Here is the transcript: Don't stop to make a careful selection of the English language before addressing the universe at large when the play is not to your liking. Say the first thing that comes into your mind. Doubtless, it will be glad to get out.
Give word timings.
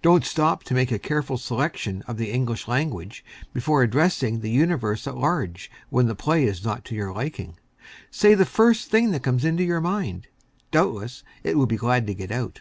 Don't 0.00 0.24
stop 0.24 0.62
to 0.62 0.74
make 0.74 0.92
a 0.92 0.98
careful 1.00 1.36
selection 1.36 2.02
of 2.02 2.18
the 2.18 2.30
English 2.30 2.68
language 2.68 3.24
before 3.52 3.82
addressing 3.82 4.38
the 4.38 4.48
universe 4.48 5.08
at 5.08 5.16
large 5.16 5.72
when 5.90 6.06
the 6.06 6.14
play 6.14 6.44
is 6.44 6.62
not 6.64 6.84
to 6.84 6.94
your 6.94 7.12
liking. 7.12 7.58
Say 8.08 8.36
the 8.36 8.46
first 8.46 8.92
thing 8.92 9.10
that 9.10 9.24
comes 9.24 9.44
into 9.44 9.64
your 9.64 9.80
mind. 9.80 10.28
Doubtless, 10.70 11.24
it 11.42 11.58
will 11.58 11.66
be 11.66 11.76
glad 11.76 12.06
to 12.06 12.14
get 12.14 12.30
out. 12.30 12.60